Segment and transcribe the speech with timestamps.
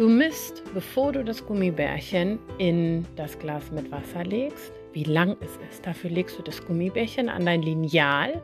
[0.00, 5.58] Du misst, bevor du das Gummibärchen in das Glas mit Wasser legst, wie lang es
[5.70, 5.84] ist.
[5.84, 8.40] Dafür legst du das Gummibärchen an dein Lineal,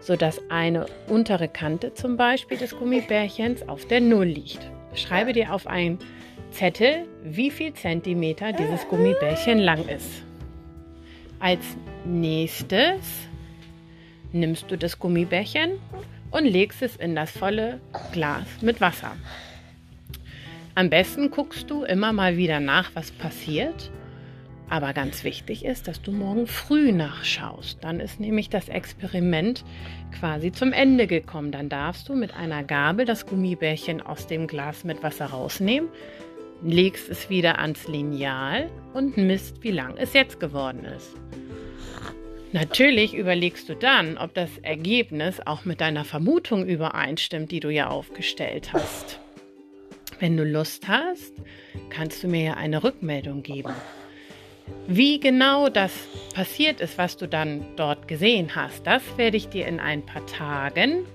[0.00, 4.60] sodass eine untere Kante zum Beispiel des Gummibärchens auf der Null liegt.
[4.94, 5.98] Schreibe dir auf einen
[6.52, 10.24] Zettel, wie viel Zentimeter dieses Gummibärchen lang ist.
[11.38, 11.76] Als
[12.06, 13.02] nächstes
[14.32, 15.72] nimmst du das Gummibärchen
[16.30, 17.78] und legst es in das volle
[18.14, 19.12] Glas mit Wasser.
[20.74, 23.90] Am besten guckst du immer mal wieder nach, was passiert.
[24.70, 27.84] Aber ganz wichtig ist, dass du morgen früh nachschaust.
[27.84, 29.64] Dann ist nämlich das Experiment
[30.18, 31.52] quasi zum Ende gekommen.
[31.52, 35.90] Dann darfst du mit einer Gabel das Gummibärchen aus dem Glas mit Wasser rausnehmen,
[36.62, 41.14] legst es wieder ans Lineal und misst, wie lang es jetzt geworden ist.
[42.52, 47.88] Natürlich überlegst du dann, ob das Ergebnis auch mit deiner Vermutung übereinstimmt, die du ja
[47.88, 49.20] aufgestellt hast.
[50.22, 51.32] Wenn du Lust hast,
[51.90, 53.74] kannst du mir ja eine Rückmeldung geben.
[54.86, 55.90] Wie genau das
[56.32, 60.24] passiert ist, was du dann dort gesehen hast, das werde ich dir in ein paar
[60.26, 61.06] Tagen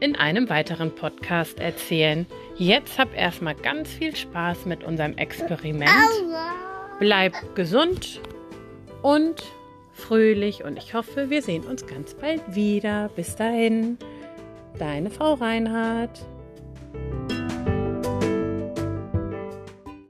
[0.00, 2.26] in einem weiteren Podcast erzählen.
[2.56, 5.88] Jetzt hab erstmal ganz viel Spaß mit unserem Experiment.
[6.98, 8.20] Bleib gesund
[9.02, 9.44] und
[9.92, 13.10] fröhlich und ich hoffe, wir sehen uns ganz bald wieder.
[13.14, 13.96] Bis dahin,
[14.76, 16.26] deine Frau Reinhardt.